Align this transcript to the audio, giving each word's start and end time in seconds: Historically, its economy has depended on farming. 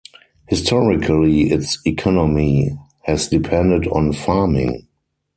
Historically, 0.47 1.51
its 1.51 1.77
economy 1.85 2.71
has 3.03 3.27
depended 3.27 3.85
on 3.89 4.11
farming. 4.11 4.87